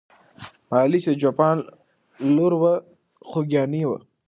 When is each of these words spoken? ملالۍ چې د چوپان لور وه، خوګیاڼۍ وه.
ملالۍ 0.69 0.99
چې 1.03 1.09
د 1.13 1.19
چوپان 1.23 1.55
لور 2.35 2.53
وه، 2.61 2.73
خوګیاڼۍ 3.29 3.83
وه. 3.87 3.97